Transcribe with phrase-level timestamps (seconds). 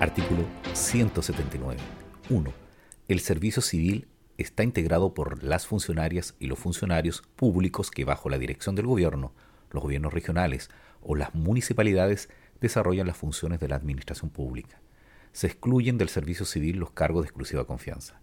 [0.00, 0.44] Artículo
[0.74, 1.76] 179.
[2.30, 2.52] 1.
[3.08, 8.38] El servicio civil está integrado por las funcionarias y los funcionarios públicos que bajo la
[8.38, 9.32] dirección del gobierno,
[9.72, 10.70] los gobiernos regionales
[11.02, 12.28] o las municipalidades
[12.60, 14.80] desarrollan las funciones de la administración pública.
[15.32, 18.20] Se excluyen del servicio civil los cargos de exclusiva confianza.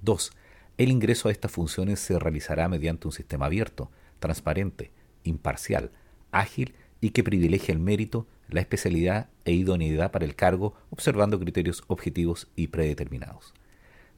[0.00, 0.32] 2.
[0.76, 4.90] El ingreso a estas funciones se realizará mediante un sistema abierto, transparente,
[5.22, 5.92] imparcial,
[6.32, 11.82] ágil y que privilegie el mérito, la especialidad e idoneidad para el cargo, observando criterios
[11.86, 13.54] objetivos y predeterminados.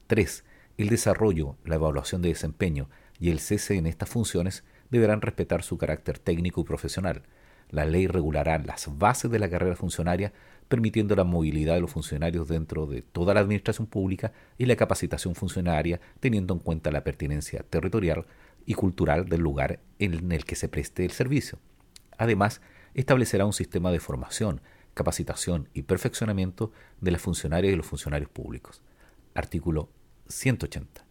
[0.07, 0.43] 3.
[0.77, 5.77] El desarrollo, la evaluación de desempeño y el cese en estas funciones deberán respetar su
[5.77, 7.23] carácter técnico y profesional.
[7.69, 10.33] La ley regulará las bases de la carrera funcionaria,
[10.67, 15.35] permitiendo la movilidad de los funcionarios dentro de toda la administración pública y la capacitación
[15.35, 18.25] funcionaria, teniendo en cuenta la pertinencia territorial
[18.65, 21.59] y cultural del lugar en el que se preste el servicio.
[22.17, 22.61] Además,
[22.93, 24.61] establecerá un sistema de formación,
[24.95, 28.81] capacitación y perfeccionamiento de las funcionarias y los funcionarios públicos.
[29.35, 29.89] Artículo
[30.29, 31.05] 180.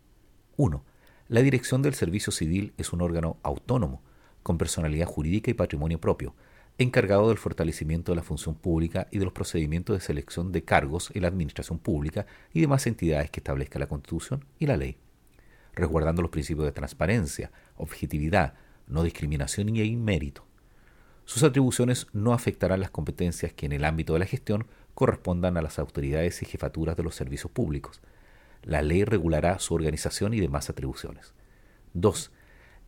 [0.56, 0.84] 1.
[1.28, 4.02] La Dirección del Servicio Civil es un órgano autónomo,
[4.42, 6.34] con personalidad jurídica y patrimonio propio,
[6.78, 11.10] encargado del fortalecimiento de la función pública y de los procedimientos de selección de cargos
[11.14, 14.96] en la administración pública y demás entidades que establezca la Constitución y la ley,
[15.74, 18.54] resguardando los principios de transparencia, objetividad,
[18.86, 20.43] no discriminación y mérito.
[21.24, 25.62] Sus atribuciones no afectarán las competencias que en el ámbito de la gestión correspondan a
[25.62, 28.00] las autoridades y jefaturas de los servicios públicos.
[28.62, 31.32] La ley regulará su organización y demás atribuciones.
[31.94, 32.30] 2.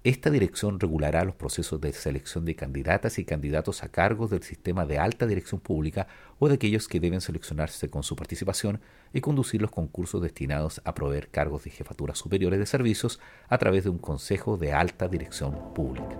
[0.04, 4.86] Esta dirección regulará los procesos de selección de candidatas y candidatos a cargos del sistema
[4.86, 6.06] de alta dirección pública
[6.38, 8.80] o de aquellos que deben seleccionarse con su participación
[9.12, 13.82] y conducir los concursos destinados a proveer cargos de jefaturas superiores de servicios a través
[13.82, 16.16] de un Consejo de Alta Dirección Pública.